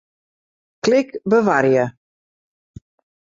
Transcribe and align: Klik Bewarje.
Klik 0.83 1.13
Bewarje. 1.29 1.85